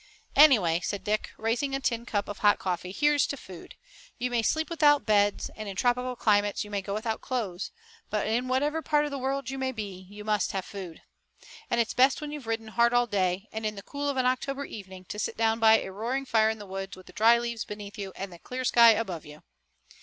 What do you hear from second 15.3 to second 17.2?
down by a roaring fire in the woods with the